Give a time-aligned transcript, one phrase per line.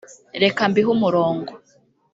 [0.43, 1.51] reka mbihe umurongo